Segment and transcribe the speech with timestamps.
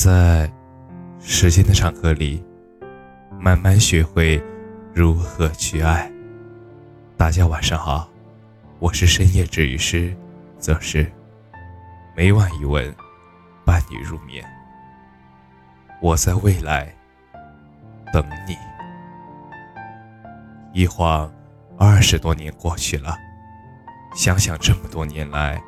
[0.00, 0.48] 在
[1.18, 2.40] 时间的长河里，
[3.36, 4.40] 慢慢学会
[4.94, 6.08] 如何去爱。
[7.16, 8.08] 大家晚上好，
[8.78, 10.16] 我是深夜治愈师，
[10.56, 11.10] 则是
[12.16, 12.94] 每晚一问，
[13.64, 14.44] 伴你入眠。
[16.00, 16.94] 我在未来
[18.12, 18.56] 等你。
[20.72, 21.28] 一晃
[21.76, 23.16] 二十多年过去了，
[24.14, 25.60] 想想这么多年来，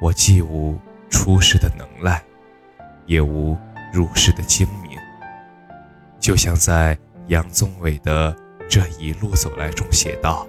[0.00, 0.78] 我既无
[1.10, 2.22] 出世的能耐，
[3.06, 3.58] 也无
[3.92, 4.98] 入世的精明。
[6.18, 6.98] 就像在
[7.28, 8.32] 杨宗纬的
[8.68, 10.46] 《这一路走来》中写道：“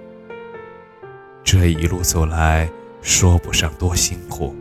[1.44, 2.68] 这一路走来，
[3.02, 4.56] 说不上多辛苦。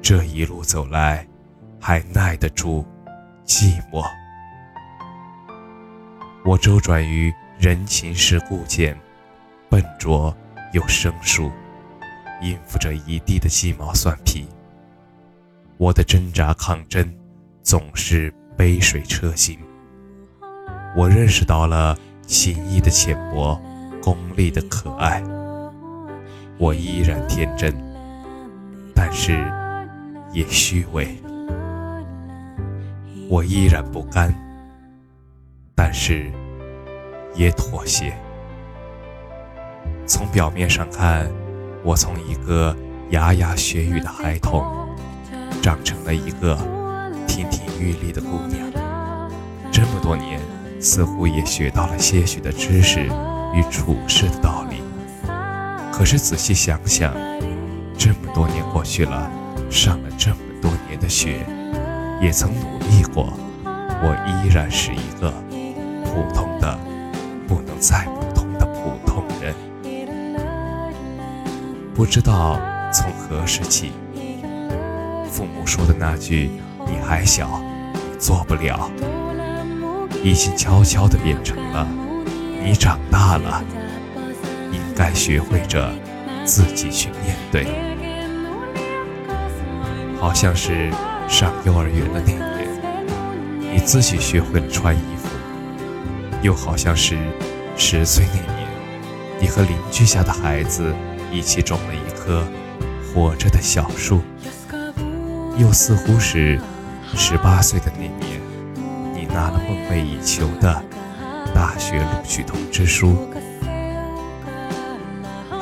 [0.00, 1.26] 这一路走来，
[1.80, 2.86] 还耐得住
[3.44, 4.04] 寂寞。”
[6.44, 7.32] 我周转于。
[7.56, 8.98] 人情世故间，
[9.70, 10.36] 笨拙
[10.72, 11.52] 又生疏，
[12.42, 14.48] 应付着一地的鸡毛蒜皮。
[15.78, 17.14] 我的挣扎抗争
[17.64, 19.58] 总是杯水车薪。
[20.94, 23.60] 我认识到了情谊的浅薄，
[24.02, 25.20] 功利的可爱。
[26.58, 27.74] 我依然天真，
[28.94, 29.44] 但是
[30.30, 31.16] 也虚伪。
[33.28, 34.32] 我依然不甘，
[35.74, 36.30] 但是。
[37.36, 38.16] 也妥协。
[40.06, 41.28] 从表面上看，
[41.82, 42.76] 我从一个
[43.10, 44.64] 牙牙学语的孩童，
[45.60, 46.56] 长成了一个
[47.26, 48.70] 亭亭玉立的姑娘。
[49.72, 50.40] 这么多年，
[50.80, 53.04] 似乎也学到了些许的知识
[53.54, 54.82] 与处事的道理。
[55.92, 57.14] 可是仔细想想，
[57.96, 59.30] 这么多年过去了，
[59.70, 61.46] 上了这么多年的学，
[62.20, 63.32] 也曾努力过，
[63.64, 65.32] 我依然是一个
[66.04, 66.78] 普通的。
[67.46, 69.54] 不能再普通的普通人，
[71.94, 72.58] 不知道
[72.90, 73.92] 从何时起，
[75.30, 76.50] 父母说的那句
[76.86, 77.60] “你还小，
[78.18, 78.90] 做不了”，
[80.22, 81.86] 已经悄悄地变成了
[82.64, 83.62] “你长大了，
[84.72, 85.92] 应该学会着
[86.44, 87.66] 自己去面对”。
[90.20, 90.90] 好像是
[91.28, 92.40] 上幼儿园的那年，
[93.72, 95.28] 你自己学会了穿衣服。
[96.40, 97.18] 又好像是
[97.76, 98.68] 十岁那年，
[99.40, 100.94] 你和邻居家的孩子
[101.32, 102.46] 一起种了一棵
[103.12, 104.18] 活着的小树；
[105.58, 106.60] 又似乎是
[107.16, 108.40] 十八岁的那年，
[109.14, 110.82] 你拿了梦寐以求的
[111.54, 113.28] 大学录取通知书。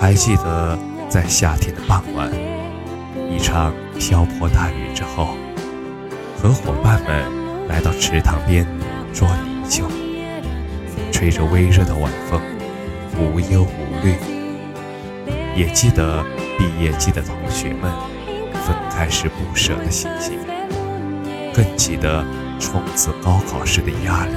[0.01, 2.31] 还记得在夏天的傍晚，
[3.31, 5.37] 一场瓢泼大雨之后，
[6.41, 8.67] 和伙伴们来到池塘边
[9.13, 9.87] 捉泥鳅。
[11.13, 12.41] 吹着微热的晚风，
[13.17, 14.17] 无忧无虑。
[15.55, 16.25] 也记得
[16.59, 17.93] 毕业季的同学们
[18.65, 20.37] 分开时不舍的心情，
[21.55, 22.25] 更记得
[22.59, 24.35] 冲刺高考时的压力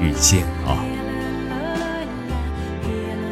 [0.00, 0.76] 与煎熬。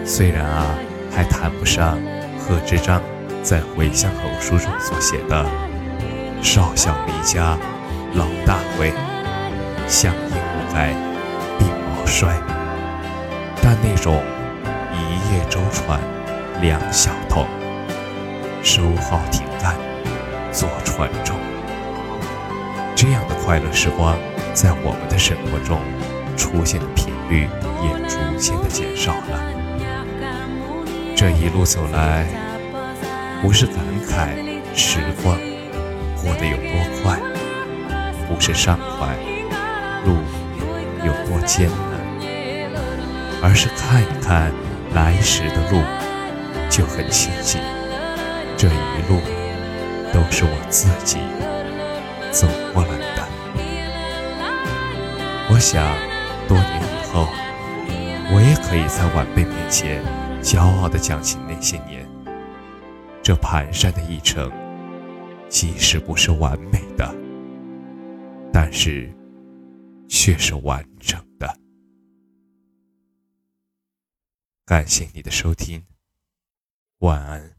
[0.04, 0.66] 虽然啊，
[1.10, 1.98] 还谈不上
[2.38, 3.00] 贺知章
[3.42, 5.44] 在《回乡偶书》中所写的
[6.42, 7.56] “少小离家
[8.15, 8.92] 老大回，
[9.88, 10.92] 乡音无改
[11.59, 12.04] 鬓毛”。
[12.06, 12.28] 衰，
[13.60, 14.22] 但那种
[14.92, 16.00] 一叶舟船，
[16.62, 17.47] 两小童，
[18.62, 19.75] 收号停岸，
[20.53, 21.36] 坐船中，
[22.97, 24.17] 这样的快乐时光，
[24.55, 25.79] 在我们的生活中
[26.34, 27.47] 出现的频率
[27.83, 29.39] 也逐渐的减少了。
[31.15, 32.27] 这一路走来，
[33.43, 33.77] 不是感
[34.09, 34.31] 慨
[34.75, 35.39] 时光
[36.23, 37.21] 过得有多快，
[38.27, 39.15] 不是伤怀
[40.07, 40.17] 路
[41.05, 41.77] 有多艰难。
[43.43, 44.51] 而是看一看
[44.95, 45.83] 来时的路，
[46.71, 47.59] 就很清晰。
[48.57, 49.21] 这一路
[50.15, 51.19] 都是我自己
[52.38, 53.26] 走过来的。
[55.48, 55.82] 我想，
[56.47, 57.26] 多年以后，
[58.30, 60.04] 我也可以在晚辈面前
[60.42, 62.06] 骄傲地讲起那些年。
[63.22, 64.52] 这蹒跚的一程，
[65.48, 67.10] 即使不是完美的，
[68.53, 69.10] 但是
[70.06, 71.59] 却是完整的。
[74.66, 75.82] 感谢你的收听，
[76.98, 77.55] 晚安。